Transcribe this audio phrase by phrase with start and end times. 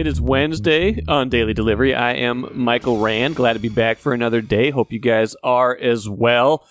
[0.00, 1.94] It is Wednesday on Daily Delivery.
[1.94, 3.36] I am Michael Rand.
[3.36, 4.70] Glad to be back for another day.
[4.70, 6.66] Hope you guys are as well.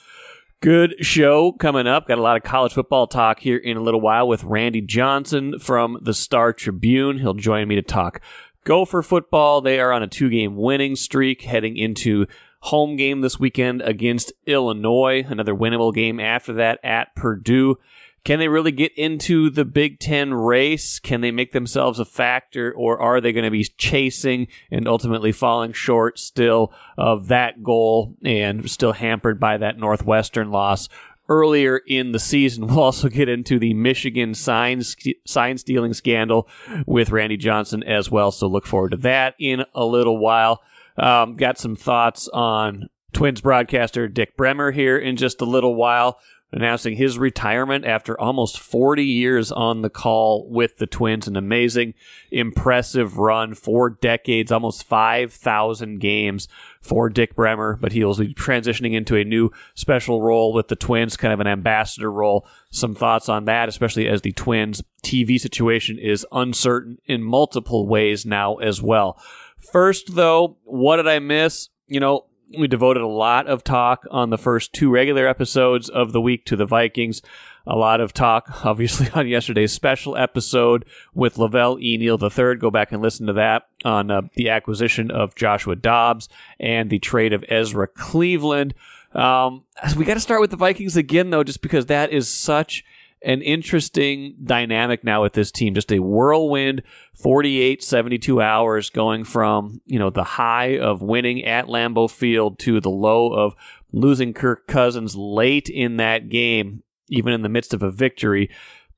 [0.62, 2.08] Good show coming up.
[2.08, 5.60] Got a lot of college football talk here in a little while with Randy Johnson
[5.60, 7.20] from the Star Tribune.
[7.20, 8.20] He'll join me to talk
[8.64, 9.62] Gopher football.
[9.62, 12.26] They are on a two game winning streak heading into
[12.62, 15.24] home game this weekend against Illinois.
[15.28, 17.78] Another winnable game after that at Purdue.
[18.24, 21.00] Can they really get into the Big Ten race?
[21.00, 25.32] Can they make themselves a factor, or are they going to be chasing and ultimately
[25.32, 30.90] falling short still of that goal and still hampered by that Northwestern loss
[31.30, 32.68] earlier in the season?
[32.68, 34.82] We'll also get into the Michigan sign,
[35.26, 36.48] sign stealing scandal
[36.86, 40.62] with Randy Johnson as well, so look forward to that in a little while.
[40.98, 46.20] Um, got some thoughts on Twins broadcaster Dick Bremer here in just a little while
[46.52, 51.28] announcing his retirement after almost 40 years on the call with the Twins.
[51.28, 51.94] An amazing,
[52.32, 56.48] impressive run, four decades, almost 5,000 games
[56.82, 61.18] for Dick Bremer, but he'll be transitioning into a new special role with the Twins,
[61.18, 62.48] kind of an ambassador role.
[62.72, 68.26] Some thoughts on that, especially as the Twins TV situation is uncertain in multiple ways
[68.26, 69.22] now as well.
[69.58, 71.70] First, though, what did I miss?
[71.88, 72.26] You know,
[72.58, 76.46] we devoted a lot of talk on the first two regular episodes of the week
[76.46, 77.22] to the Vikings.
[77.68, 81.98] A lot of talk, obviously, on yesterday's special episode with Lavelle E.
[81.98, 82.56] Neal III.
[82.56, 87.00] Go back and listen to that on uh, the acquisition of Joshua Dobbs and the
[87.00, 88.74] trade of Ezra Cleveland.
[89.14, 89.64] Um,
[89.98, 92.84] we got to start with the Vikings again, though, just because that is such
[93.22, 95.74] an interesting dynamic now with this team.
[95.74, 96.84] Just a whirlwind
[97.16, 102.80] 48, 72 hours going from, you know, the high of winning at Lambeau Field to
[102.80, 103.56] the low of
[103.92, 108.50] losing Kirk Cousins late in that game, even in the midst of a victory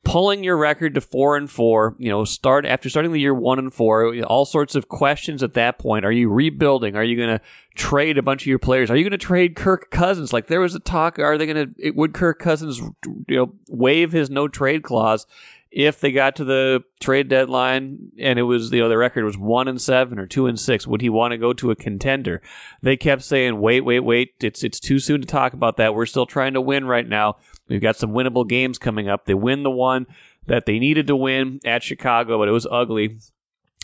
[0.03, 3.59] pulling your record to four and four, you know, start after starting the year one
[3.59, 6.05] and four, all sorts of questions at that point.
[6.05, 6.95] Are you rebuilding?
[6.95, 7.41] Are you going to
[7.75, 8.89] trade a bunch of your players?
[8.89, 10.33] Are you going to trade Kirk Cousins?
[10.33, 12.81] Like there was a talk, are they going to, would Kirk Cousins,
[13.27, 15.27] you know, waive his no trade clause
[15.69, 19.37] if they got to the trade deadline and it was, you know, the record was
[19.37, 20.85] one and seven or two and six?
[20.87, 22.41] Would he want to go to a contender?
[22.81, 24.33] They kept saying, wait, wait, wait.
[24.41, 25.93] It's, it's too soon to talk about that.
[25.93, 27.37] We're still trying to win right now.
[27.71, 29.25] We've got some winnable games coming up.
[29.25, 30.05] They win the one
[30.45, 33.17] that they needed to win at Chicago, but it was ugly.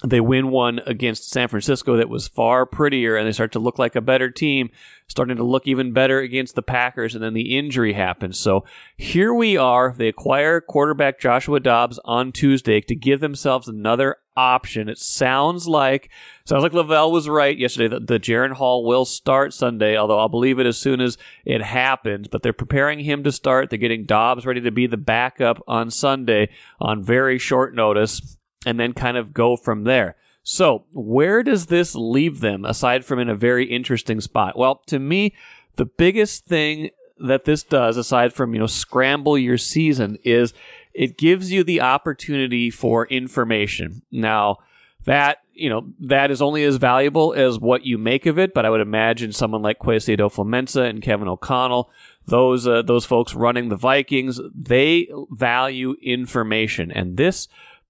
[0.05, 3.79] They win one against San Francisco that was far prettier, and they start to look
[3.79, 4.69] like a better team,
[5.07, 8.37] starting to look even better against the Packers, and then the injury happens.
[8.37, 8.63] So
[8.95, 9.95] here we are.
[9.97, 14.87] They acquire quarterback Joshua Dobbs on Tuesday to give themselves another option.
[14.87, 16.11] It sounds like
[16.45, 20.29] sounds like Lavelle was right yesterday that the Jaren Hall will start Sunday, although I'll
[20.29, 22.27] believe it as soon as it happens.
[22.27, 23.71] But they're preparing him to start.
[23.71, 28.79] They're getting Dobbs ready to be the backup on Sunday on very short notice, and
[28.79, 30.15] then kind of go from there.
[30.43, 34.57] So, where does this leave them aside from in a very interesting spot?
[34.57, 35.35] Well, to me,
[35.75, 40.53] the biggest thing that this does, aside from, you know, scramble your season, is
[40.93, 44.03] it gives you the opportunity for information.
[44.09, 44.59] Now,
[45.07, 48.53] that you know that is only as valuable as what you make of it.
[48.53, 51.89] But I would imagine someone like Kwesi Adofo-Mensah and Kevin O'Connell,
[52.25, 57.47] those uh, those folks running the Vikings, they value information, and this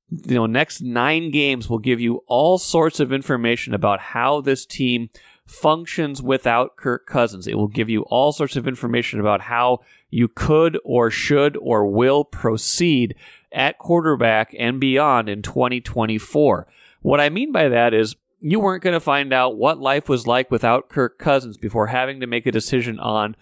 [0.10, 4.66] you know next nine games will give you all sorts of information about how this
[4.66, 5.10] team
[5.46, 7.48] functions without Kirk Cousins.
[7.48, 9.80] It will give you all sorts of information about how
[10.10, 13.16] you could or should or will proceed
[13.52, 16.68] at quarterback and beyond in 2024.
[17.02, 20.28] What I mean by that is you weren't going to find out what life was
[20.28, 23.36] like without Kirk Cousins before having to make a decision on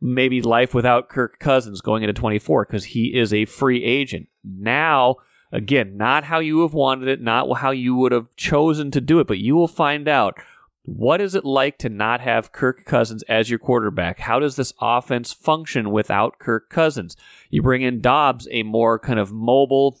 [0.00, 4.28] maybe life without Kirk Cousins going into 24 because he is a free agent.
[4.44, 5.16] Now,
[5.52, 9.20] again, not how you have wanted it, not how you would have chosen to do
[9.20, 10.38] it, but you will find out
[10.86, 14.20] what is it like to not have Kirk Cousins as your quarterback?
[14.20, 17.16] How does this offense function without Kirk Cousins?
[17.50, 19.98] You bring in Dobbs, a more kind of mobile,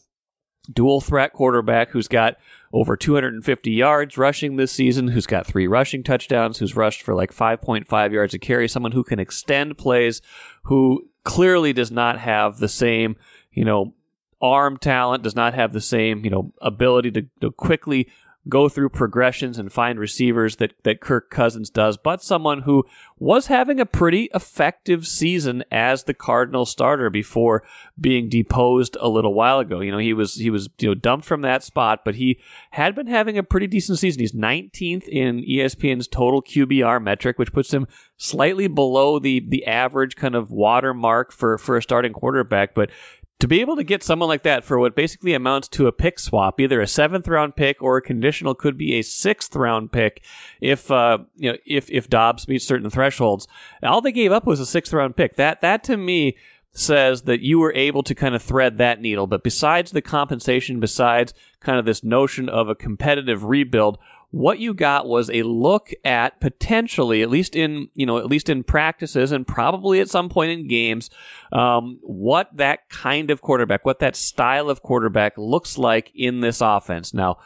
[0.72, 2.36] dual threat quarterback who's got
[2.72, 7.34] over 250 yards rushing this season, who's got three rushing touchdowns, who's rushed for like
[7.34, 10.22] 5.5 yards a carry, someone who can extend plays,
[10.64, 13.16] who clearly does not have the same,
[13.50, 13.92] you know,
[14.40, 18.08] arm talent, does not have the same, you know, ability to, to quickly
[18.48, 22.84] go through progressions and find receivers that, that Kirk Cousins does, but someone who
[23.18, 27.64] was having a pretty effective season as the Cardinal starter before
[28.00, 29.80] being deposed a little while ago.
[29.80, 32.38] You know, he was he was you know dumped from that spot, but he
[32.72, 34.20] had been having a pretty decent season.
[34.20, 37.86] He's 19th in ESPN's total QBR metric, which puts him
[38.16, 42.90] slightly below the the average kind of watermark for for a starting quarterback, but
[43.38, 46.18] to be able to get someone like that for what basically amounts to a pick
[46.18, 50.22] swap, either a seventh round pick or a conditional could be a sixth round pick
[50.60, 53.46] if uh, you know if if Dobbs meets certain thresholds.
[53.82, 55.36] All they gave up was a sixth round pick.
[55.36, 56.36] That that to me
[56.72, 59.26] says that you were able to kind of thread that needle.
[59.26, 63.98] But besides the compensation, besides kind of this notion of a competitive rebuild,
[64.36, 68.50] what you got was a look at potentially, at least in you know, at least
[68.50, 71.08] in practices and probably at some point in games,
[71.52, 76.60] um, what that kind of quarterback, what that style of quarterback looks like in this
[76.60, 77.14] offense.
[77.14, 77.38] Now,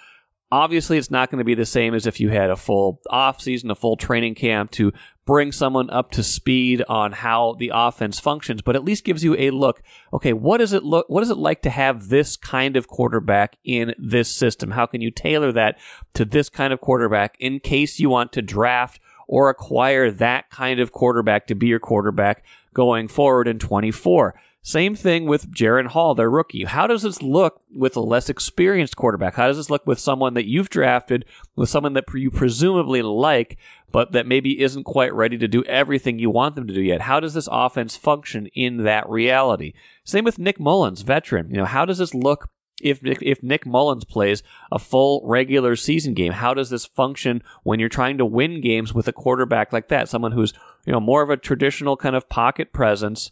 [0.53, 3.41] obviously, it's not going to be the same as if you had a full off
[3.41, 4.93] season, a full training camp to
[5.27, 9.37] bring someone up to speed on how the offense functions, but at least gives you
[9.39, 9.83] a look.
[10.13, 11.09] Okay, what does it look?
[11.09, 14.73] What is it like to have this kind of quarterback in this system?
[14.73, 15.79] How can you tailor that
[16.15, 20.81] to this kind of quarterback in case you want to draft or acquire that kind
[20.81, 22.45] of quarterback to be your quarterback
[22.75, 24.35] going forward in 24?
[24.63, 26.65] Same thing with Jaren Hall, their rookie.
[26.65, 29.35] How does this look with a less experienced quarterback?
[29.35, 31.25] How does this look with someone that you've drafted,
[31.57, 33.57] with someone that you presumably like,
[33.91, 37.03] but that maybe isn't quite ready to do everything you want them to do yet?
[37.03, 39.73] How does this offense function in that reality?
[40.05, 41.49] Same with Nick Mullens, veteran.
[41.51, 42.51] You know, how does this look
[42.83, 44.43] if if Nick Mullens plays
[44.73, 48.95] a full regular season game, how does this function when you're trying to win games
[48.95, 50.09] with a quarterback like that?
[50.09, 50.53] Someone who's
[50.87, 53.31] you know more of a traditional kind of pocket presence,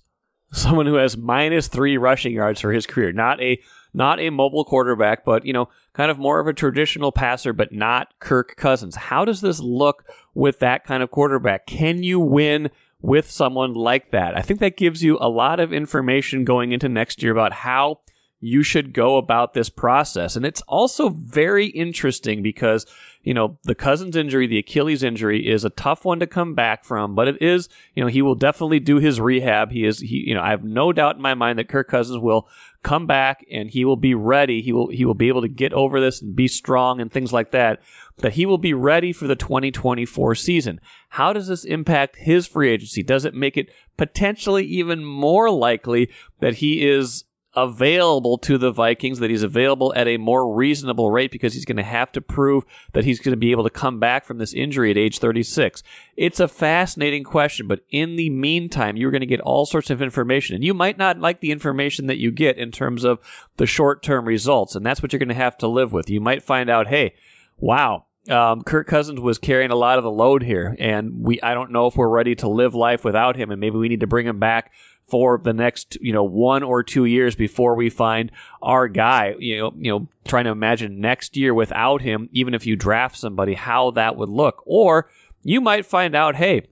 [0.53, 3.61] someone who has minus three rushing yards for his career, not a
[3.95, 7.73] not a mobile quarterback, but you know, kind of more of a traditional passer, but
[7.73, 8.97] not Kirk Cousins.
[8.97, 10.05] How does this look
[10.35, 11.67] with that kind of quarterback?
[11.67, 14.37] Can you win with someone like that?
[14.37, 18.01] I think that gives you a lot of information going into next year about how
[18.41, 20.37] you should go about this process.
[20.37, 22.87] And it's also very interesting because,
[23.23, 26.85] you know, the Cousins injury, the Achilles injury is a tough one to come back
[26.85, 29.73] from, but it is, you know, he will definitely do his rehab.
[29.73, 32.21] He is, he, you know, I have no doubt in my mind that Kirk Cousins
[32.21, 32.49] will
[32.85, 34.63] come back and he will be ready.
[34.63, 37.33] He will, he will be able to get over this and be strong and things
[37.33, 37.81] like that.
[38.19, 40.81] That he will be ready for the 2024 season.
[41.11, 43.03] How does this impact his free agency?
[43.03, 46.11] Does it make it potentially even more likely
[46.41, 47.25] that he is
[47.63, 51.77] available to the Vikings, that he's available at a more reasonable rate because he's going
[51.77, 54.55] to have to prove that he's going to be able to come back from this
[54.55, 55.83] injury at age 36.
[56.17, 60.01] It's a fascinating question, but in the meantime, you're going to get all sorts of
[60.01, 63.19] information, and you might not like the information that you get in terms of
[63.57, 66.09] the short term results, and that's what you're going to have to live with.
[66.09, 67.15] You might find out, hey,
[67.59, 71.55] wow, um, Kirk Cousins was carrying a lot of the load here, and we I
[71.55, 74.07] don't know if we're ready to live life without him, and maybe we need to
[74.07, 74.71] bring him back
[75.09, 78.31] for the next you know one or two years before we find
[78.63, 79.35] our guy.
[79.39, 83.17] You know, you know, trying to imagine next year without him, even if you draft
[83.17, 85.11] somebody, how that would look, or
[85.43, 86.69] you might find out, hey.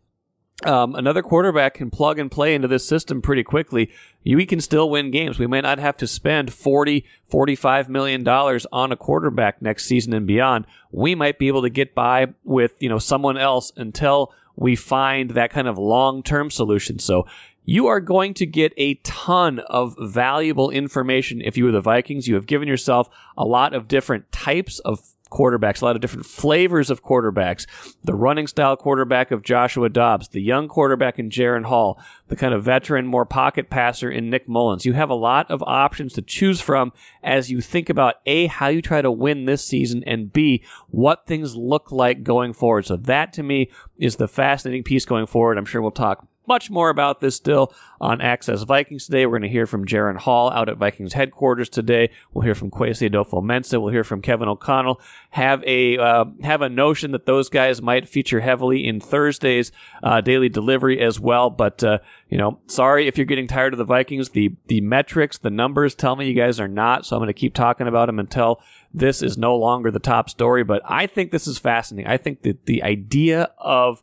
[0.64, 3.90] Um, another quarterback can plug and play into this system pretty quickly.
[4.24, 5.38] We can still win games.
[5.38, 10.14] We may not have to spend 40, 45 million dollars on a quarterback next season
[10.14, 10.64] and beyond.
[10.90, 15.30] We might be able to get by with, you know, someone else until we find
[15.32, 16.98] that kind of long-term solution.
[16.98, 17.26] So
[17.66, 22.28] you are going to get a ton of valuable information if you are the Vikings.
[22.28, 25.00] You have given yourself a lot of different types of
[25.32, 27.66] quarterbacks, a lot of different flavors of quarterbacks.
[28.04, 32.54] The running style quarterback of Joshua Dobbs, the young quarterback in Jaren Hall, the kind
[32.54, 34.86] of veteran, more pocket passer in Nick Mullens.
[34.86, 36.92] You have a lot of options to choose from
[37.24, 41.26] as you think about A, how you try to win this season, and B, what
[41.26, 42.86] things look like going forward.
[42.86, 45.58] So that to me is the fascinating piece going forward.
[45.58, 49.26] I'm sure we'll talk much more about this still on Access Vikings today.
[49.26, 52.10] We're going to hear from Jaren Hall out at Vikings headquarters today.
[52.32, 53.80] We'll hear from Kwesi Adofo-Mensah.
[53.80, 55.00] We'll hear from Kevin O'Connell.
[55.30, 59.72] Have a uh, have a notion that those guys might feature heavily in Thursday's
[60.02, 61.50] uh, daily delivery as well.
[61.50, 61.98] But uh,
[62.28, 64.30] you know, sorry if you're getting tired of the Vikings.
[64.30, 67.06] The the metrics, the numbers tell me you guys are not.
[67.06, 68.60] So I'm going to keep talking about them until
[68.92, 70.64] this is no longer the top story.
[70.64, 72.10] But I think this is fascinating.
[72.10, 74.02] I think that the idea of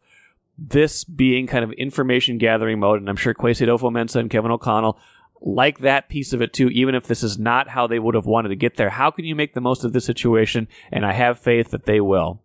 [0.58, 5.00] this being kind of information gathering mode, and I'm sure Kwesi Adofo-Mensah and Kevin O'Connell
[5.42, 8.26] like that piece of it too, even if this is not how they would have
[8.26, 8.90] wanted to get there.
[8.90, 10.68] How can you make the most of this situation?
[10.92, 12.42] And I have faith that they will.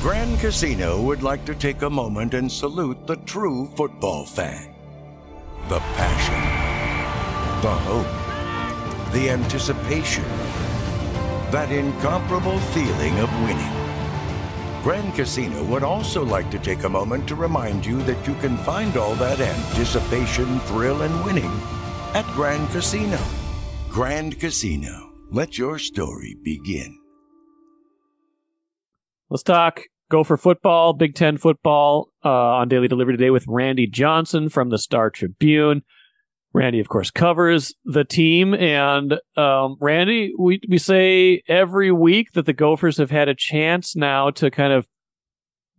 [0.00, 4.74] Grand Casino would like to take a moment and salute the true football fan.
[5.68, 10.24] The passion, the hope, the anticipation,
[11.50, 13.87] that incomparable feeling of winning.
[14.82, 18.56] Grand Casino would also like to take a moment to remind you that you can
[18.58, 21.50] find all that anticipation, thrill, and winning
[22.14, 23.18] at Grand Casino.
[23.88, 26.96] Grand Casino, let your story begin.
[29.28, 34.48] Let's talk Gopher football, Big Ten football uh, on Daily Delivery today with Randy Johnson
[34.48, 35.82] from the Star Tribune.
[36.54, 38.54] Randy, of course, covers the team.
[38.54, 43.94] And um, Randy, we, we say every week that the Gophers have had a chance
[43.94, 44.86] now to kind of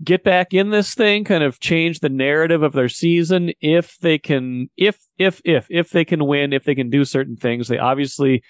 [0.04, 4.18] get back in this thing, kind of change the narrative of their season if they
[4.18, 7.68] can, if, if, if, if they can win, if they can do certain things.
[7.68, 8.44] They obviously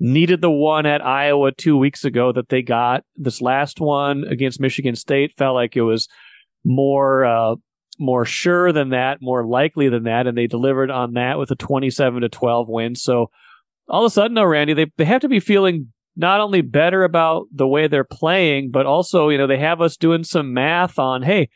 [0.00, 3.04] needed the one at Iowa two weeks ago that they got.
[3.14, 6.08] This last one against Michigan State felt like it was
[6.64, 7.54] more, uh,
[7.98, 11.56] more sure than that, more likely than that, and they delivered on that with a
[11.56, 12.94] 27 to 12 win.
[12.94, 13.30] So
[13.88, 17.04] all of a sudden, though, Randy, they, they have to be feeling not only better
[17.04, 20.98] about the way they're playing, but also, you know, they have us doing some math
[20.98, 21.48] on, hey,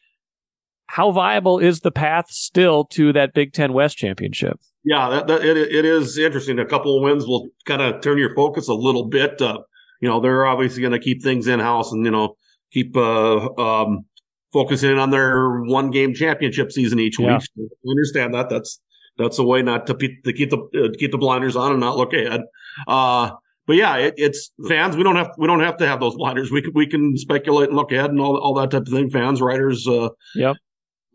[0.87, 4.59] how viable is the path still to that Big Ten West championship?
[4.85, 6.59] Yeah, that, that it, it is interesting.
[6.59, 9.40] A couple of wins will kind of turn your focus a little bit.
[9.40, 9.59] Uh,
[10.00, 12.35] you know, they're obviously going to keep things in house and you know
[12.73, 14.04] keep uh, um,
[14.52, 17.38] focusing on their one game championship season each yeah.
[17.57, 17.71] week.
[17.87, 18.49] I understand that.
[18.49, 18.80] That's
[19.19, 21.97] that's a way not to, to keep the uh, keep the blinders on and not
[21.97, 22.42] look ahead.
[22.87, 23.30] Uh,
[23.66, 24.97] but yeah, it, it's fans.
[24.97, 26.50] We don't have we don't have to have those blinders.
[26.50, 29.11] We can we can speculate and look ahead and all all that type of thing.
[29.11, 29.87] Fans, writers.
[29.87, 30.57] Uh, yep.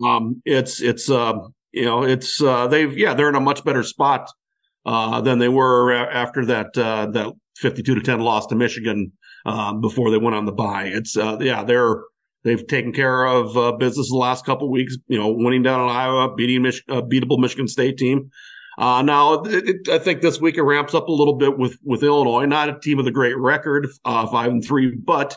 [0.03, 1.33] Um, it's it's uh,
[1.71, 4.29] you know it's uh, they've yeah they're in a much better spot
[4.85, 9.11] uh, than they were after that uh, that fifty two to ten loss to Michigan
[9.45, 10.85] um, before they went on the bye.
[10.85, 12.03] It's uh, yeah they're
[12.45, 15.89] They've taken care of uh, business the last couple weeks, you know, winning down in
[15.89, 18.29] Iowa, beating Mich- a beatable Michigan State team.
[18.77, 21.77] Uh, now, it, it, I think this week it ramps up a little bit with,
[21.83, 25.35] with Illinois, not a team with a great record, uh, five and three, but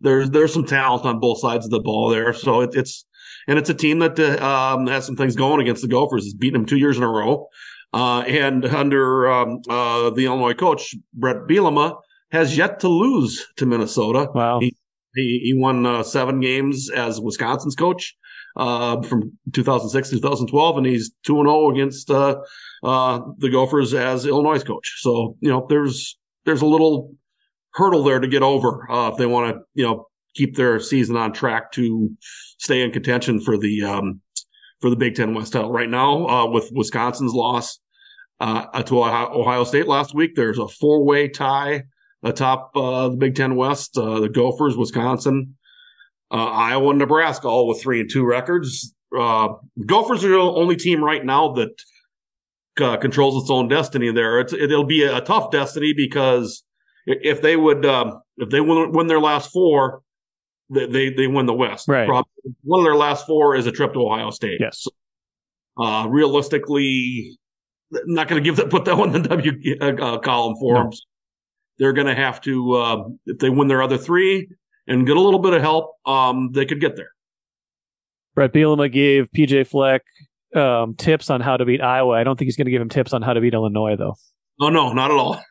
[0.00, 2.32] there's, there's some talent on both sides of the ball there.
[2.32, 3.06] So it, it's,
[3.46, 6.24] and it's a team that, uh, um, has some things going against the Gophers.
[6.24, 7.46] It's beaten them two years in a row.
[7.92, 12.00] Uh, and under, um, uh, the Illinois coach, Bret Bielema,
[12.32, 14.28] has yet to lose to Minnesota.
[14.34, 14.60] Wow.
[14.60, 14.76] He,
[15.14, 18.16] he, he won uh, seven games as Wisconsin's coach
[18.56, 22.36] uh, from 2006 to 2012, and he's 2 0 against uh,
[22.82, 24.96] uh, the Gophers as Illinois coach.
[24.98, 27.14] So, you know, there's there's a little
[27.74, 31.16] hurdle there to get over uh, if they want to, you know, keep their season
[31.16, 32.10] on track to
[32.58, 34.20] stay in contention for the um,
[34.80, 35.72] for the Big Ten West title.
[35.72, 37.78] Right now, uh, with Wisconsin's loss
[38.40, 41.84] to Ohio State last week, there's a four way tie
[42.22, 43.96] atop uh, the Big Ten West.
[43.96, 45.56] Uh, the Gophers, Wisconsin,
[46.30, 48.94] uh, Iowa, and Nebraska, all with three and two records.
[49.16, 49.54] Uh,
[49.86, 51.82] Gophers are the only team right now that
[52.80, 54.12] uh, controls its own destiny.
[54.12, 56.64] There, it's, it'll be a, a tough destiny because
[57.06, 60.02] if they would, um, if they win, win, their last four,
[60.70, 61.88] they, they, they win the West.
[61.88, 62.06] Right.
[62.06, 62.30] Probably
[62.62, 64.58] one of their last four is a trip to Ohio State.
[64.60, 64.86] Yes.
[65.80, 67.38] Uh, realistically,
[67.90, 70.82] not going to give that put that one in the W column for no.
[70.82, 70.90] them
[71.78, 74.48] they're going to have to, uh, if they win their other three
[74.86, 77.10] and get a little bit of help, um, they could get there.
[78.34, 80.02] Bret Bielema gave PJ Fleck
[80.54, 82.14] um, tips on how to beat Iowa.
[82.14, 84.14] I don't think he's going to give him tips on how to beat Illinois, though.
[84.60, 85.42] Oh no, not at all.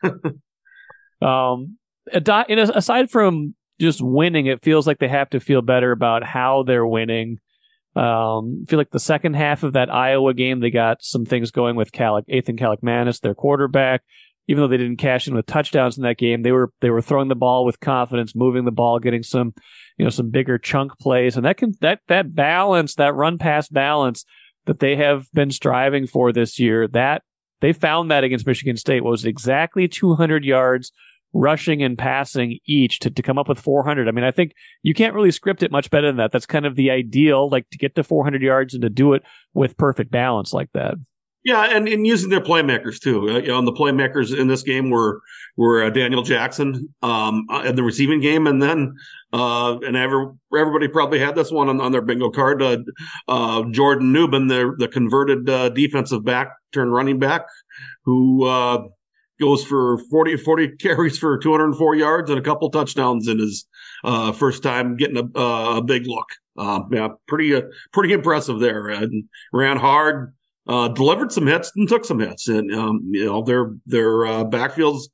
[1.56, 1.78] um,
[2.12, 6.86] aside from just winning, it feels like they have to feel better about how they're
[6.86, 7.38] winning.
[7.96, 11.50] Um, I feel like the second half of that Iowa game, they got some things
[11.50, 14.02] going with Calic, Athan Kaliakmanis, their quarterback
[14.48, 17.02] even though they didn't cash in with touchdowns in that game, they were they were
[17.02, 19.54] throwing the ball with confidence, moving the ball, getting some
[19.96, 23.68] you know some bigger chunk plays, and that can that that balance, that run pass
[23.68, 24.24] balance
[24.66, 27.22] that they have been striving for this year, that
[27.60, 30.92] they found that against Michigan State was exactly 200 yards
[31.34, 34.08] rushing and passing each to, to come up with 400.
[34.08, 34.52] I mean, I think
[34.82, 36.32] you can't really script it much better than that.
[36.32, 39.22] That's kind of the ideal, like to get to 400 yards and to do it
[39.52, 40.94] with perfect balance like that.
[41.48, 43.26] Yeah, and, and using their playmakers too.
[43.26, 45.22] Uh, you know, the playmakers in this game were
[45.56, 48.94] were uh, Daniel Jackson um, uh, in the receiving game, and then
[49.32, 52.60] uh, and every, everybody probably had this one on, on their bingo card.
[52.60, 52.76] Uh,
[53.28, 57.46] uh, Jordan Nubin, the the converted defensive back turned running back,
[58.04, 58.46] who
[59.40, 63.66] goes for 40, 40 carries for 204 yards and a couple touchdowns in his
[64.36, 66.28] first time getting a, a big look.
[66.58, 67.58] Um, yeah, pretty
[67.90, 68.88] pretty impressive there.
[68.88, 70.34] And ran hard
[70.68, 72.48] uh, delivered some hits and took some hits.
[72.48, 75.08] And, um, you know, their, their, uh, backfield's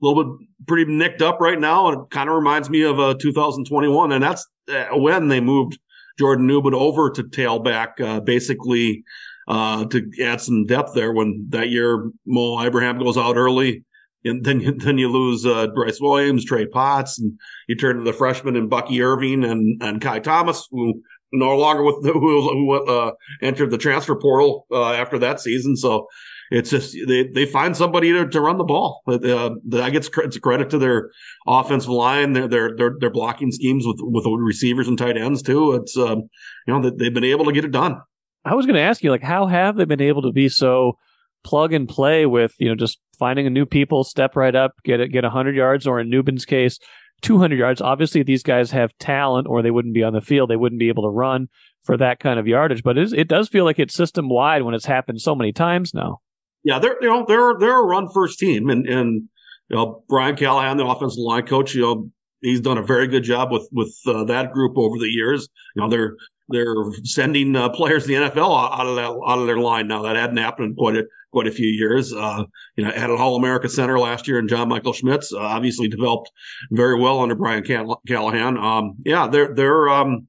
[0.00, 1.88] a little bit pretty nicked up right now.
[1.88, 4.12] It kind of reminds me of, uh, 2021.
[4.12, 5.78] And that's uh, when they moved
[6.18, 9.04] Jordan Nubin over to tailback, uh, basically,
[9.48, 13.84] uh, to add some depth there when that year Mo Ibrahim goes out early.
[14.24, 18.04] And then you, then you lose uh, Bryce Williams, Trey Potts, and you turn to
[18.04, 22.42] the freshman and Bucky Irving and, and Ky Thomas, who no longer with the, who,
[22.42, 25.76] who uh, entered the transfer portal uh, after that season.
[25.76, 26.06] So
[26.50, 29.02] it's just they, they find somebody to, to run the ball.
[29.06, 31.10] Uh, I get it's a credit to their
[31.46, 35.72] offensive line, their their their, their blocking schemes with with receivers and tight ends too.
[35.74, 36.28] It's um,
[36.66, 38.00] you know they've been able to get it done.
[38.44, 40.96] I was going to ask you like how have they been able to be so
[41.44, 45.00] plug and play with you know just finding a new people, step right up, get
[45.00, 46.78] it, get hundred yards, or in Nubin's case,
[47.20, 47.80] two hundred yards.
[47.80, 50.50] Obviously, these guys have talent, or they wouldn't be on the field.
[50.50, 51.48] They wouldn't be able to run
[51.82, 52.82] for that kind of yardage.
[52.82, 55.52] But it, is, it does feel like it's system wide when it's happened so many
[55.52, 56.20] times now.
[56.64, 59.28] Yeah, they're you know they're they're a run first team, and and
[59.68, 62.10] you know Brian Callahan, the offensive line coach, you know
[62.40, 65.48] he's done a very good job with with uh, that group over the years.
[65.74, 66.16] You know they're
[66.48, 66.74] they're
[67.04, 70.02] sending uh, players in the NFL out of that out of their line now.
[70.02, 72.12] That hadn't happened in quite a quite a few years.
[72.12, 72.44] Uh,
[72.76, 76.30] you know, added All America center last year, and John Michael Schmitz uh, obviously developed
[76.70, 78.56] very well under Brian Callahan.
[78.56, 80.26] Um, yeah, they're they're um,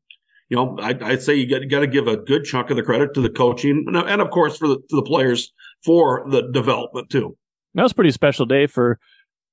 [0.50, 2.84] you know, I, would say you got, got to give a good chunk of the
[2.84, 6.50] credit to the coaching, and, and of course for the to the players for the
[6.52, 7.38] development too.
[7.76, 9.00] That was a pretty special day for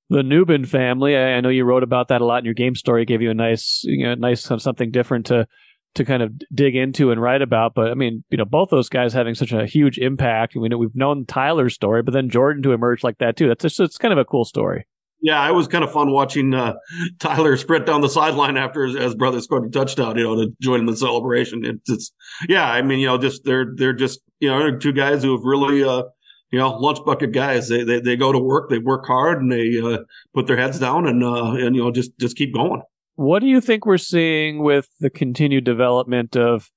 [0.09, 1.15] the Nubin family.
[1.15, 3.03] I, I, know you wrote about that a lot in your game story.
[3.03, 5.47] It gave you a nice, you know, nice something different to
[5.95, 7.73] to kind of dig into and write about.
[7.73, 10.55] But I mean, you know, both those guys having such a huge impact.
[10.55, 13.47] We know we've known Tyler's story, but then Jordan to emerge like that too.
[13.47, 14.85] That's just it's kind of a cool story.
[15.19, 16.75] Yeah, it was kind of fun watching uh,
[17.19, 20.15] Tyler sprint down the sideline after his, his, brother scored a touchdown.
[20.17, 21.65] You know, to join in the celebration.
[21.65, 22.11] It's, it's
[22.47, 22.69] yeah.
[22.69, 25.83] I mean, you know, just they're they're just you know two guys who have really
[25.83, 26.03] uh,
[26.51, 27.67] you know lunch bucket guys.
[27.67, 30.03] They they they go to work, they work hard, and they uh,
[30.33, 32.81] put their heads down and uh, and you know just just keep going.
[33.17, 36.69] What do you think we're seeing with the continued development of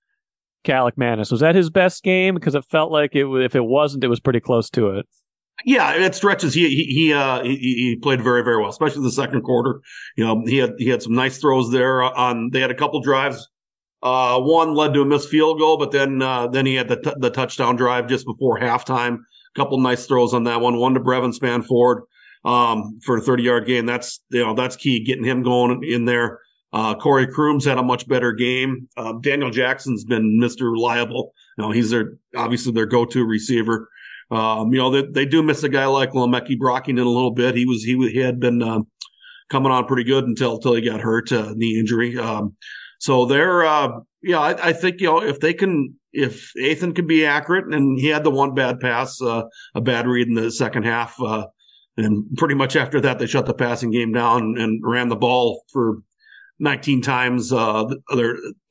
[0.64, 1.30] Kaliakmanis?
[1.30, 2.35] Was that his best game?
[2.35, 5.06] Because it felt like it, if it wasn't, it was pretty close to it.
[5.66, 6.54] Yeah, it stretches.
[6.54, 9.80] He he he, uh, he, he played very very well, especially the second quarter.
[10.16, 12.02] You know, he had he had some nice throws there.
[12.02, 13.47] On they had a couple drives.
[14.02, 16.97] Uh, one led to a missed field goal, but then uh, then he had the
[16.97, 19.16] t- the touchdown drive just before halftime.
[19.54, 20.78] A couple nice throws on that one.
[20.78, 22.04] One to Brevyn Spann-Ford
[22.44, 23.87] um, for a 30 yard gain.
[23.87, 26.40] That's, you know, that's key, getting him going in there.
[26.73, 28.88] Uh, Corey Crooms had a much better game.
[28.97, 30.70] Uh, Daniel Jackson's been Mr.
[30.70, 31.32] Reliable.
[31.59, 33.88] You know, he's their, obviously their go-to receiver.
[34.30, 37.56] Um, you know, they, they do miss a guy like Le'Meke Brockington a little bit.
[37.56, 38.80] He was, he, he had been, uh,
[39.50, 42.17] coming on pretty good until, until he got hurt, uh, knee injury.
[42.17, 42.56] Um,
[43.00, 43.88] so they're, uh,
[44.23, 47.99] yeah, I, I, think, you know, if they can, if Athan can be accurate and
[47.99, 49.43] he had the one bad pass, uh,
[49.75, 51.47] a bad read in the second half, uh,
[52.04, 55.65] and pretty much after that, they shut the passing game down and ran the ball
[55.73, 56.02] for
[56.60, 57.84] 19 times, uh,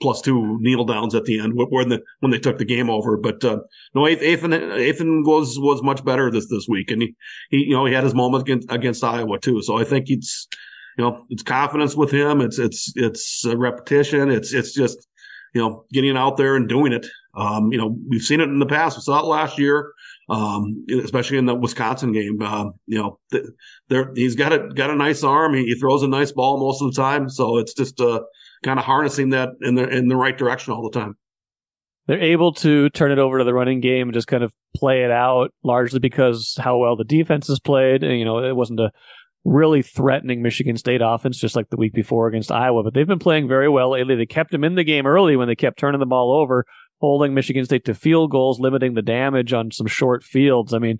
[0.01, 3.17] plus two kneel downs at the end when the, when they took the game over.
[3.17, 3.59] But, uh,
[3.95, 6.91] no, Athan, Athan was, was much better this, this week.
[6.91, 7.15] And he,
[7.49, 9.61] he, you know, he had his moment against, against Iowa too.
[9.63, 10.47] So I think it's,
[10.97, 12.41] you know, it's confidence with him.
[12.41, 14.29] It's, it's, it's repetition.
[14.29, 15.07] It's, it's just,
[15.55, 17.07] you know, getting out there and doing it.
[17.35, 18.97] Um, you know, we've seen it in the past.
[18.97, 19.93] We saw it last year
[20.29, 22.41] um, especially in the Wisconsin game.
[22.41, 23.45] Uh, you know, th-
[23.89, 25.53] there he's got a got a nice arm.
[25.53, 27.29] He, he, throws a nice ball most of the time.
[27.29, 28.21] So it's just uh,
[28.63, 31.17] kind of harnessing that in the in the right direction all the time.
[32.07, 35.03] They're able to turn it over to the running game and just kind of play
[35.03, 38.03] it out, largely because how well the defense has played.
[38.03, 38.89] And, you know, it wasn't a
[39.45, 42.81] really threatening Michigan State offense, just like the week before against Iowa.
[42.81, 44.15] But they've been playing very well lately.
[44.15, 46.65] They kept them in the game early when they kept turning the ball over
[46.99, 50.73] holding Michigan State to field goals, limiting the damage on some short fields.
[50.73, 50.97] I mean,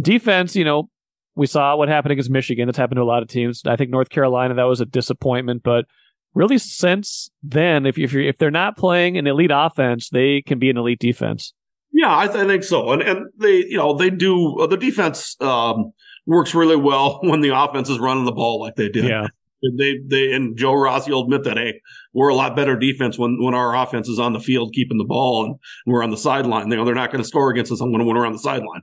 [0.00, 0.90] defense, you know,
[1.34, 2.66] we saw what happened against Michigan.
[2.66, 3.62] That's happened to a lot of teams.
[3.64, 5.86] I think North Carolina, that was a disappointment, but
[6.34, 10.70] really since then, if if, if they're not playing an elite offense, they can be
[10.70, 11.54] an elite defense.
[11.92, 12.90] Yeah, I, th- I think so.
[12.92, 15.92] And and they, you know, they do uh, the defense um,
[16.26, 19.04] works really well when the offense is running the ball like they did.
[19.04, 19.28] Yeah.
[19.62, 21.80] They they and Joe Rossi will admit that hey,
[22.12, 25.04] we're a lot better defense when when our offense is on the field keeping the
[25.04, 26.68] ball and we're on the sideline.
[26.68, 28.82] Know, they're not going to score against us when, we're on the sideline.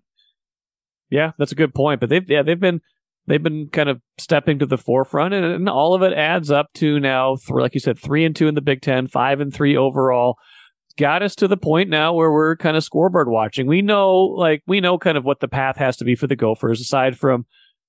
[1.09, 2.01] Yeah, that's a good point.
[2.01, 2.81] But they've yeah they've been
[3.27, 6.73] they've been kind of stepping to the forefront, and, and all of it adds up
[6.75, 9.77] to now, like you said, three and two in the Big Ten, five and three
[9.77, 10.37] overall.
[10.97, 13.67] Got us to the point now where we're kind of scoreboard watching.
[13.67, 16.37] We know, like, we know kind of what the path has to be for the
[16.37, 17.45] Gophers, aside from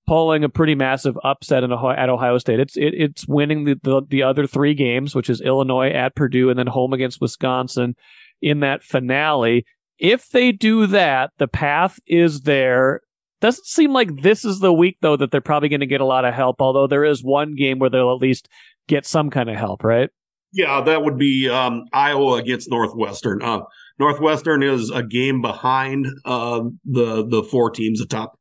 [0.06, 2.60] pulling a pretty massive upset in Ohio, at Ohio State.
[2.60, 6.50] It's it, it's winning the, the, the other three games, which is Illinois at Purdue
[6.50, 7.94] and then home against Wisconsin
[8.40, 9.64] in that finale.
[9.98, 13.00] If they do that, the path is there.
[13.40, 16.06] Doesn't seem like this is the week though that they're probably going to get a
[16.06, 16.56] lot of help.
[16.60, 18.48] Although there is one game where they'll at least
[18.88, 20.10] get some kind of help, right?
[20.52, 23.42] Yeah, that would be um, Iowa against Northwestern.
[23.42, 23.60] Uh,
[23.98, 28.38] Northwestern is a game behind uh, the the four teams atop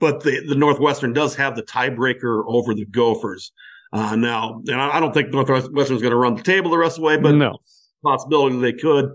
[0.00, 3.52] but the, the Northwestern does have the tiebreaker over the Gophers.
[3.92, 6.78] Uh, now, and I, I don't think Northwestern is going to run the table the
[6.78, 7.58] rest of the way, but no
[8.02, 9.10] possibility they could.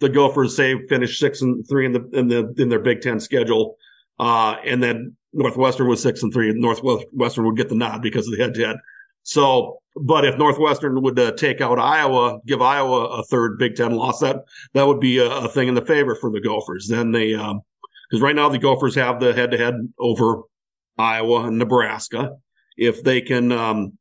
[0.00, 3.20] The Gophers say finish six and three in the in the in their Big Ten
[3.20, 3.76] schedule,
[4.18, 6.52] uh, and then Northwestern was six and three.
[6.52, 8.76] Northwestern would get the nod because of the head to head.
[9.24, 13.92] So, but if Northwestern would uh, take out Iowa, give Iowa a third Big Ten
[13.92, 16.86] loss, that that would be a, a, thing in the favor for the Gophers.
[16.88, 17.62] Then they um,
[18.08, 20.42] because right now the Gophers have the head to head over
[20.96, 22.30] Iowa and Nebraska.
[22.76, 23.98] If they can, um,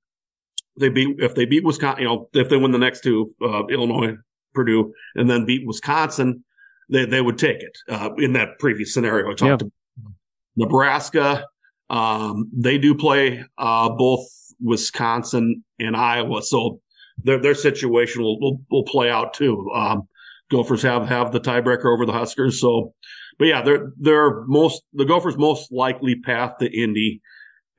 [0.80, 3.66] they beat if they beat Wisconsin, you know, if they win the next two, uh,
[3.68, 4.16] Illinois,
[4.54, 6.44] Purdue, and then beat Wisconsin,
[6.90, 9.32] they they would take it uh, in that previous scenario.
[9.32, 10.10] I talked yeah.
[10.56, 11.46] Nebraska.
[11.90, 14.28] Um, they do play uh, both
[14.60, 16.82] Wisconsin and Iowa, so
[17.24, 19.70] their their situation will will, will play out too.
[19.74, 20.08] Um,
[20.52, 22.94] Gophers have have the tiebreaker over the Huskers, so
[23.40, 27.22] but yeah, they're they're most the Gophers' most likely path to Indy,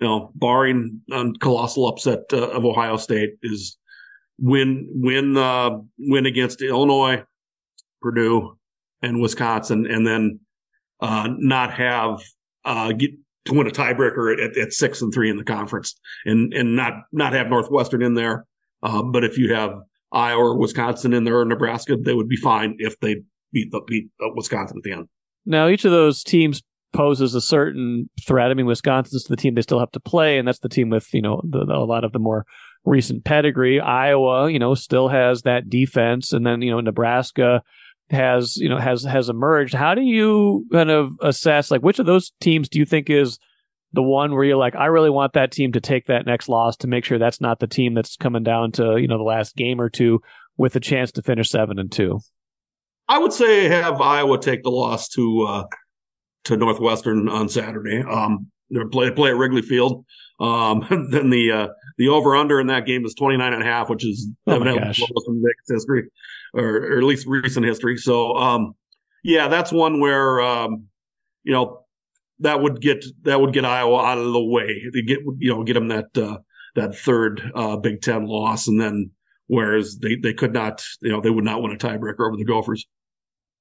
[0.00, 3.76] you know, barring a colossal upset uh, of Ohio State, is
[4.38, 7.24] win win uh, win against Illinois,
[8.00, 8.56] Purdue,
[9.02, 10.40] and Wisconsin, and then
[11.00, 12.20] uh, not have
[12.64, 13.10] uh, get
[13.46, 16.92] to win a tiebreaker at, at, six and three in the conference, and and not
[17.12, 18.46] not have Northwestern in there.
[18.82, 19.74] Uh, but if you have
[20.12, 23.80] Iowa or Wisconsin in there or Nebraska, they would be fine if they beat the
[23.88, 25.08] beat Wisconsin at the end.
[25.46, 28.50] Now, each of those teams poses a certain threat.
[28.50, 31.12] I mean, Wisconsin's the team they still have to play, and that's the team with
[31.12, 32.46] you know the, the, a lot of the more
[32.84, 33.80] recent pedigree.
[33.80, 37.62] Iowa, you know, still has that defense, and then you know Nebraska
[38.10, 39.74] has you know has has emerged.
[39.74, 43.38] How do you kind of assess like which of those teams do you think is
[43.92, 46.76] the one where you're like, I really want that team to take that next loss
[46.78, 49.56] to make sure that's not the team that's coming down to you know the last
[49.56, 50.20] game or two
[50.56, 52.20] with a chance to finish seven and two.
[53.08, 55.64] I would say have Iowa take the loss to uh,
[56.44, 58.02] to Northwestern on Saturday.
[58.02, 60.04] Um, they play play at Wrigley Field.
[60.40, 63.88] Um, then the uh, the over under in that game is 29 and a half,
[63.88, 66.04] which is oh evidently lowest in history,
[66.54, 67.96] or, or, at least recent history.
[67.96, 68.74] So, um,
[69.24, 70.84] yeah, that's one where um,
[71.44, 71.84] you know
[72.40, 75.64] that would get that would get Iowa out of the way to get you know
[75.64, 76.38] get them that uh,
[76.76, 79.10] that third uh, Big Ten loss, and then
[79.46, 82.44] whereas they they could not you know they would not win a tiebreaker over the
[82.44, 82.86] Gophers.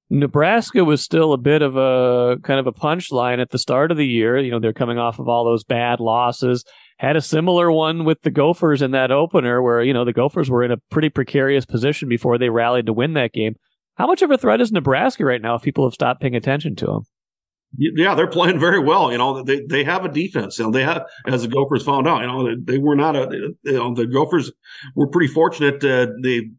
[0.09, 3.97] Nebraska was still a bit of a kind of a punchline at the start of
[3.97, 4.37] the year.
[4.37, 6.63] You know, they're coming off of all those bad losses.
[6.97, 10.49] Had a similar one with the Gophers in that opener where, you know, the Gophers
[10.49, 13.55] were in a pretty precarious position before they rallied to win that game.
[13.95, 16.75] How much of a threat is Nebraska right now if people have stopped paying attention
[16.77, 17.01] to them?
[17.77, 19.11] Yeah, they're playing very well.
[19.11, 20.57] You know, they they have a defense.
[20.71, 22.21] They have as the Gophers found out.
[22.21, 23.27] You know, they, they were not a.
[23.63, 24.51] You know, the Gophers
[24.95, 25.83] were pretty fortunate.
[25.83, 26.49] Uh, they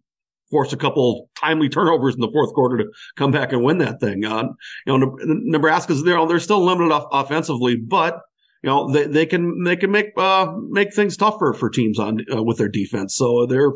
[0.51, 4.01] forced a couple timely turnovers in the fourth quarter to come back and win that
[4.01, 4.25] thing.
[4.25, 4.45] Uh,
[4.87, 8.21] you know, Nebraska's there; they're still limited off- offensively, but
[8.63, 12.21] you know they, they can they can make uh, make things tougher for teams on
[12.35, 13.15] uh, with their defense.
[13.15, 13.73] So they're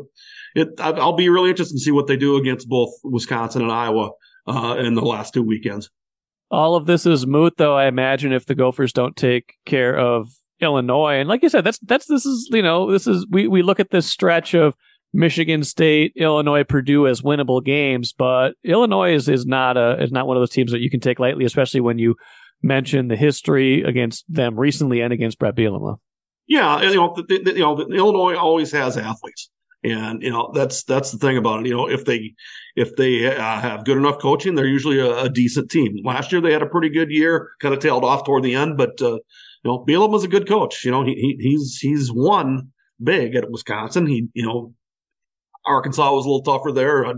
[0.55, 0.69] it.
[0.79, 4.11] I'll be really interested to see what they do against both Wisconsin and Iowa
[4.47, 5.89] uh, in the last two weekends.
[6.51, 7.75] All of this is moot, though.
[7.75, 10.27] I imagine if the Gophers don't take care of
[10.59, 13.63] Illinois, and like you said, that's that's this is you know this is we we
[13.63, 14.75] look at this stretch of
[15.13, 20.27] Michigan State, Illinois, Purdue as winnable games, but Illinois is, is not a is not
[20.27, 22.15] one of those teams that you can take lightly, especially when you
[22.63, 25.97] mention the history against them recently and against Bret Bielema.
[26.47, 29.49] Yeah, you know, the, the, you know, the, Illinois always has athletes,
[29.83, 31.67] and you know that's that's the thing about it.
[31.67, 32.33] You know, if they
[32.75, 35.95] if they uh, have good enough coaching, they're usually a, a, decent team.
[36.03, 38.77] Last year they had a pretty good year, kind of tailed off toward the end,
[38.77, 39.21] but uh, you
[39.63, 40.83] know, Bielema's a good coach.
[40.83, 42.71] You know, he, he he's he's won
[43.01, 44.07] big at Wisconsin.
[44.07, 44.73] He you know
[45.65, 47.13] Arkansas was a little tougher there, uh,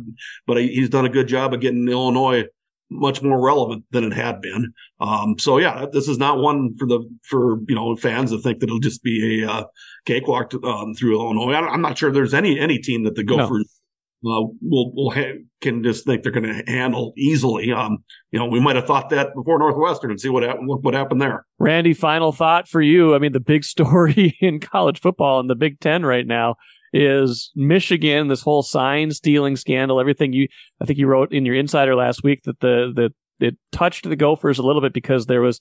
[0.45, 2.45] but he's done a good job of getting Illinois
[2.89, 4.73] much more relevant than it had been.
[4.99, 8.59] Um, so yeah, this is not one for the for you know fans to think
[8.59, 9.63] that it'll just be a uh,
[10.05, 11.53] cakewalk to, um, through Illinois.
[11.53, 13.65] I'm not sure there's any any team that the Gophers.
[13.67, 13.81] No.
[14.27, 17.71] Uh, will will ha- can just think they're going to handle easily.
[17.71, 17.99] Um,
[18.31, 20.67] you know, we might have thought that before Northwestern and see what happened.
[20.67, 21.45] What happened there.
[21.59, 23.13] Randy, final thought for you.
[23.13, 26.55] I mean, the big story in college football in the Big Ten right now
[26.95, 30.47] is Michigan, this whole sign stealing scandal, everything you,
[30.81, 34.15] I think you wrote in your insider last week that the, the, it touched the
[34.15, 35.59] Gophers a little bit because there was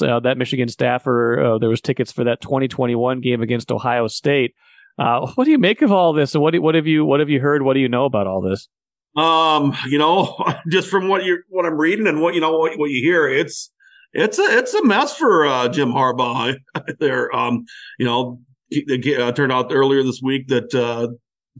[0.00, 4.54] uh, that Michigan staffer, uh, there was tickets for that 2021 game against Ohio State.
[4.96, 6.34] Uh, what do you make of all this?
[6.36, 7.62] And what, do, what have you, what have you heard?
[7.62, 8.68] What do you know about all this?
[9.16, 10.36] Um, you know,
[10.70, 13.26] just from what you what I'm reading and what you know what, what you hear,
[13.26, 13.72] it's
[14.12, 16.54] it's a it's a mess for uh, Jim Harbaugh
[17.00, 17.34] there.
[17.34, 17.64] Um,
[17.98, 18.40] you know,
[18.72, 21.08] uh, turned out earlier this week that uh,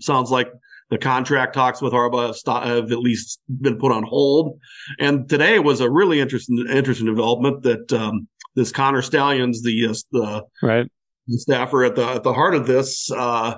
[0.00, 0.48] sounds like
[0.90, 4.58] the contract talks with Harbaugh have, have, at least been put on hold.
[4.98, 9.94] And today was a really interesting interesting development that um, this Connor Stalions, the uh,
[10.12, 10.90] the right
[11.26, 13.56] the staffer at the at the heart of this, uh,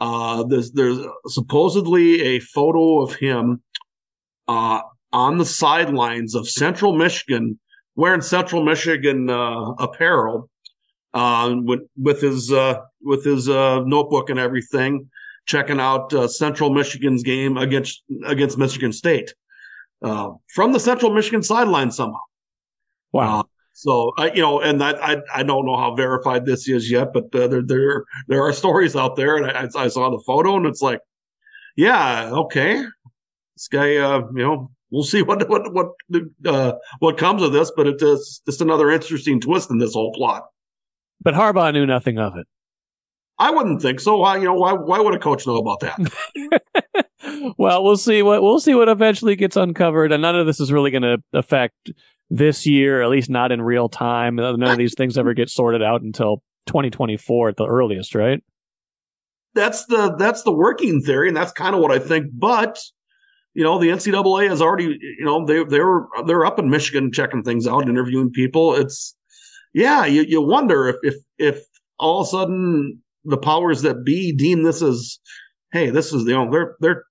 [0.00, 3.62] uh, there's there's supposedly a photo of him
[4.48, 4.80] uh,
[5.12, 7.58] on the sidelines of Central Michigan
[7.94, 10.50] wearing Central Michigan uh, apparel
[11.16, 15.08] uh, with, with his uh, with his uh, notebook and everything,
[15.46, 19.34] checking out uh, Central Michigan's game against against Michigan State
[20.02, 22.20] uh, from the Central Michigan sideline somehow.
[23.12, 23.40] Wow.
[23.40, 26.90] Uh, so I, you know, and I, I, I don't know how verified this is
[26.90, 30.22] yet, but uh, there there there are stories out there, and I, I saw the
[30.26, 31.00] photo, and it's like,
[31.76, 32.84] yeah, okay,
[33.54, 35.88] this guy, uh, you know, we'll see what what what
[36.44, 40.44] uh, what comes of this, but it's just another interesting twist in this whole plot.
[41.20, 42.46] But Harbaugh knew nothing of it.
[43.38, 44.16] I wouldn't think so.
[44.18, 47.54] Why, you know, why why would a coach know about that?
[47.58, 50.72] well, we'll see what we'll see what eventually gets uncovered, and none of this is
[50.72, 51.90] really going to affect
[52.30, 54.36] this year, at least not in real time.
[54.36, 58.42] None of these things ever get sorted out until 2024 at the earliest, right?
[59.54, 62.28] That's the that's the working theory, and that's kind of what I think.
[62.32, 62.78] But
[63.54, 67.42] you know, the NCAA has already, you know, they they're they're up in Michigan checking
[67.42, 68.74] things out, interviewing people.
[68.74, 69.14] It's
[69.76, 71.64] yeah, you you wonder if if if
[71.98, 75.18] all of a sudden the powers that be deem this as,
[75.70, 77.04] hey, this is you know they're they're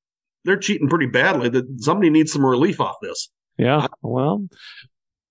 [0.45, 1.47] they're cheating pretty badly.
[1.47, 3.29] That somebody needs some relief off this.
[3.59, 4.47] Yeah, well,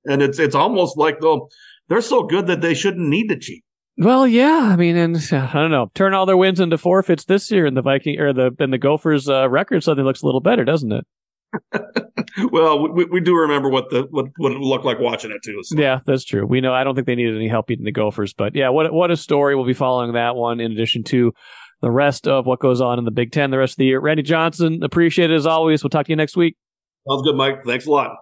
[0.05, 1.49] and it's it's almost like though
[1.89, 3.65] they're so good that they shouldn't need to cheat.
[3.97, 7.51] Well, yeah, I mean, and I don't know, turn all their wins into forfeits this
[7.51, 10.41] year, and the Viking or the and the Gophers' uh, record suddenly looks a little
[10.41, 11.05] better, doesn't it?
[12.51, 15.61] well, we, we do remember what the what what it looked like watching it too.
[15.63, 15.79] So.
[15.79, 16.47] Yeah, that's true.
[16.47, 16.73] We know.
[16.73, 19.17] I don't think they needed any help beating the Gophers, but yeah, what what a
[19.17, 19.55] story.
[19.57, 21.33] We'll be following that one in addition to
[21.81, 24.01] the rest of what goes on in the Big Ten the rest of the year.
[24.01, 25.83] Randy Johnson, appreciate it as always.
[25.83, 26.57] We'll talk to you next week.
[27.09, 27.65] Sounds good, Mike.
[27.65, 28.17] Thanks a lot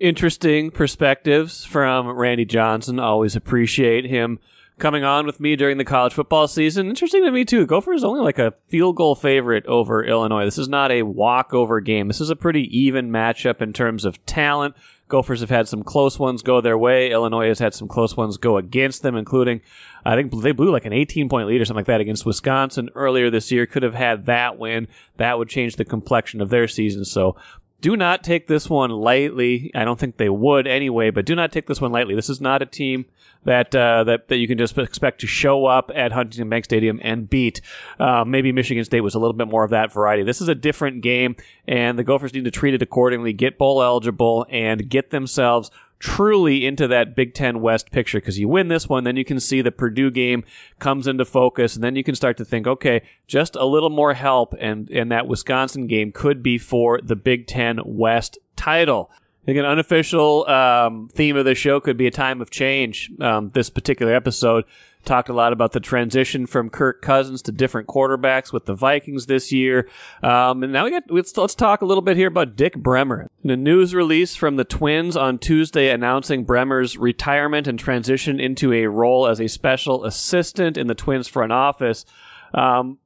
[0.00, 2.98] interesting perspectives from Randy Johnson.
[2.98, 4.38] Always appreciate him
[4.78, 6.88] coming on with me during the college football season.
[6.88, 7.66] Interesting to me too.
[7.66, 10.44] Gopher is only like a field goal favorite over Illinois.
[10.44, 12.08] This is not a walkover game.
[12.08, 14.74] This is a pretty even matchup in terms of talent.
[15.06, 17.10] Gophers have had some close ones go their way.
[17.10, 19.60] Illinois has had some close ones go against them, including
[20.04, 22.88] I think they blew like an 18 point lead or something like that against Wisconsin
[22.94, 23.66] earlier this year.
[23.66, 24.88] Could have had that win.
[25.18, 27.04] That would change the complexion of their season.
[27.04, 27.36] So
[27.84, 29.70] do not take this one lightly.
[29.74, 32.14] I don't think they would anyway, but do not take this one lightly.
[32.14, 33.04] This is not a team
[33.44, 36.98] that uh, that that you can just expect to show up at Huntington Bank Stadium
[37.02, 37.60] and beat.
[38.00, 40.22] Uh, maybe Michigan State was a little bit more of that variety.
[40.22, 41.36] This is a different game,
[41.68, 43.34] and the Gophers need to treat it accordingly.
[43.34, 45.70] Get bowl eligible and get themselves
[46.04, 49.40] truly into that Big Ten West picture because you win this one, then you can
[49.40, 50.44] see the Purdue game
[50.78, 54.12] comes into focus, and then you can start to think, okay, just a little more
[54.12, 59.10] help, and and that Wisconsin game could be for the Big Ten West title.
[59.12, 63.10] I think an unofficial um, theme of the show could be a time of change.
[63.18, 64.64] Um, this particular episode
[65.04, 69.26] talked a lot about the transition from Kirk Cousins to different quarterbacks with the Vikings
[69.26, 69.88] this year.
[70.22, 73.30] Um, and now we got let's, let's talk a little bit here about Dick Bremer.
[73.44, 78.86] A news release from the Twins on Tuesday announcing Bremer's retirement and transition into a
[78.86, 82.04] role as a special assistant in the Twins front office.
[82.52, 82.98] Um,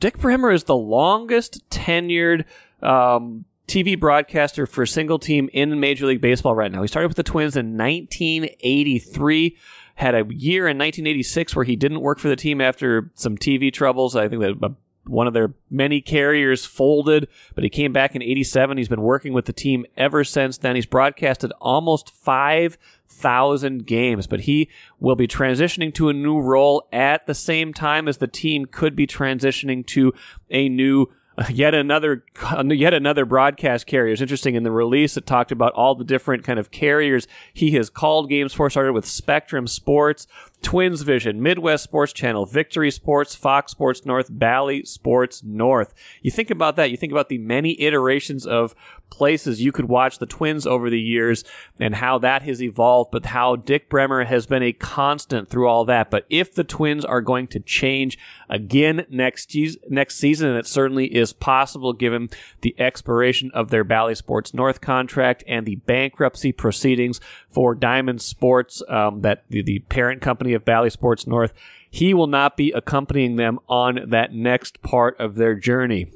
[0.00, 2.44] Dick Bremer is the longest tenured
[2.82, 6.82] um, TV broadcaster for a single team in Major League Baseball right now.
[6.82, 9.56] He started with the Twins in 1983,
[9.98, 13.72] had a year in 1986 where he didn't work for the team after some TV
[13.72, 14.14] troubles.
[14.14, 14.68] I think that uh,
[15.06, 18.78] one of their many carriers folded, but he came back in 87.
[18.78, 20.76] He's been working with the team ever since then.
[20.76, 24.68] He's broadcasted almost 5,000 games, but he
[25.00, 28.94] will be transitioning to a new role at the same time as the team could
[28.94, 30.14] be transitioning to
[30.48, 31.06] a new
[31.50, 32.24] yet another
[32.68, 34.12] yet another broadcast carrier.
[34.12, 37.72] It's interesting in the release it talked about all the different kind of carriers he
[37.72, 38.68] has called games for.
[38.70, 40.26] Started with Spectrum Sports,
[40.62, 45.94] Twins Vision, Midwest Sports Channel, Victory Sports, Fox Sports North, Bally Sports North.
[46.20, 48.74] You think about that, you think about the many iterations of
[49.10, 51.44] places you could watch the Twins over the years
[51.80, 55.84] and how that has evolved, but how Dick Bremer has been a constant through all
[55.86, 56.10] that.
[56.10, 58.18] But if the Twins are going to change
[58.48, 59.56] again next,
[59.88, 62.28] next season, and it certainly is possible given
[62.60, 68.82] the expiration of their Bally Sports North contract and the bankruptcy proceedings for Diamond Sports,
[68.88, 71.52] um, that the, the parent company of Bally Sports North,
[71.90, 76.10] he will not be accompanying them on that next part of their journey.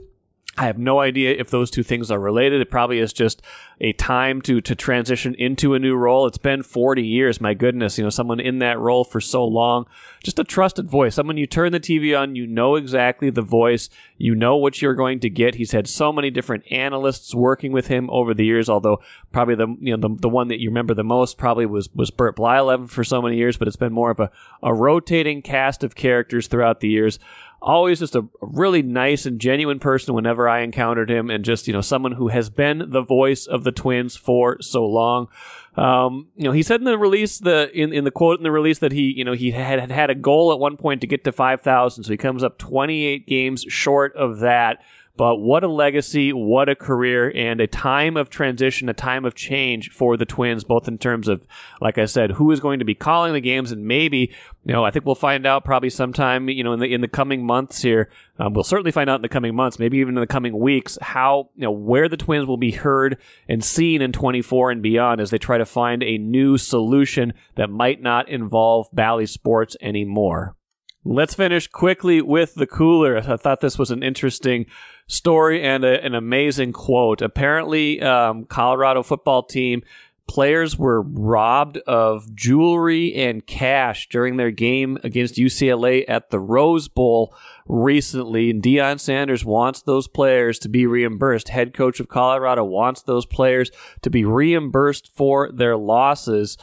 [0.58, 2.60] I have no idea if those two things are related.
[2.60, 3.40] It probably is just
[3.80, 6.26] a time to to transition into a new role.
[6.26, 9.86] It's been 40 years, my goodness, you know, someone in that role for so long.
[10.22, 11.14] Just a trusted voice.
[11.14, 13.88] Someone you turn the TV on, you know exactly the voice,
[14.18, 15.54] you know what you're going to get.
[15.54, 19.00] He's had so many different analysts working with him over the years, although
[19.32, 22.10] probably the you know the, the one that you remember the most probably was was
[22.10, 24.30] Bert Blyleven for so many years, but it's been more of a,
[24.62, 27.18] a rotating cast of characters throughout the years
[27.62, 31.72] always just a really nice and genuine person whenever I encountered him, and just you
[31.72, 35.28] know someone who has been the voice of the Twins for so long.
[35.76, 38.50] Um, you know, he said in the release the in, in the quote in the
[38.50, 41.24] release that he you know he had, had a goal at one point to get
[41.24, 44.82] to five thousand, so he comes up twenty eight games short of that.
[45.14, 49.34] But what a legacy, what a career, and a time of transition, a time of
[49.34, 51.46] change for the Twins, both in terms of,
[51.82, 54.84] like I said, who is going to be calling the games, and maybe, you know,
[54.84, 57.82] I think we'll find out probably sometime, you know, in the in the coming months
[57.82, 58.08] here.
[58.38, 60.96] Um, we'll certainly find out in the coming months, maybe even in the coming weeks,
[61.02, 65.20] how you know where the Twins will be heard and seen in 24 and beyond
[65.20, 70.56] as they try to find a new solution that might not involve Bally Sports anymore.
[71.04, 73.18] Let's finish quickly with the cooler.
[73.18, 74.66] I thought this was an interesting
[75.08, 77.20] story and a, an amazing quote.
[77.22, 79.82] Apparently, um, Colorado football team
[80.28, 86.88] players were robbed of jewelry and cash during their game against UCLA at the Rose
[86.88, 87.34] Bowl
[87.66, 88.50] recently.
[88.50, 91.48] And Deion Sanders wants those players to be reimbursed.
[91.48, 93.70] Head coach of Colorado wants those players
[94.02, 96.56] to be reimbursed for their losses.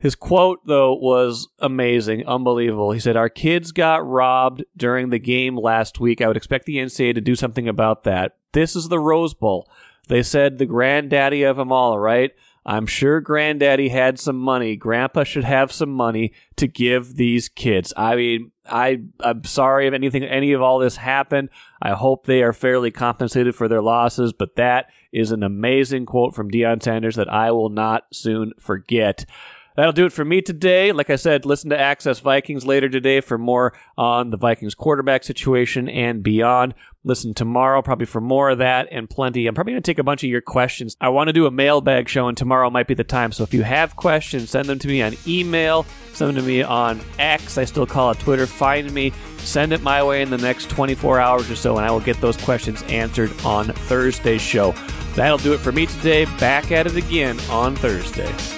[0.00, 2.92] His quote, though, was amazing, unbelievable.
[2.92, 6.20] He said, Our kids got robbed during the game last week.
[6.20, 8.36] I would expect the NCAA to do something about that.
[8.52, 9.68] This is the Rose Bowl.
[10.06, 12.32] They said the granddaddy of them all, right?
[12.64, 14.76] I'm sure granddaddy had some money.
[14.76, 17.94] Grandpa should have some money to give these kids.
[17.96, 21.48] I mean, I, I'm sorry if anything, any of all this happened.
[21.80, 26.34] I hope they are fairly compensated for their losses, but that is an amazing quote
[26.34, 29.24] from Deion Sanders that I will not soon forget.
[29.78, 30.90] That'll do it for me today.
[30.90, 35.22] Like I said, listen to Access Vikings later today for more on the Vikings quarterback
[35.22, 36.74] situation and beyond.
[37.04, 39.46] Listen tomorrow, probably for more of that and plenty.
[39.46, 40.96] I'm probably going to take a bunch of your questions.
[41.00, 43.30] I want to do a mailbag show, and tomorrow might be the time.
[43.30, 46.64] So if you have questions, send them to me on email, send them to me
[46.64, 47.56] on X.
[47.56, 48.48] I still call it Twitter.
[48.48, 51.92] Find me, send it my way in the next 24 hours or so, and I
[51.92, 54.72] will get those questions answered on Thursday's show.
[55.14, 56.24] That'll do it for me today.
[56.40, 58.57] Back at it again on Thursday.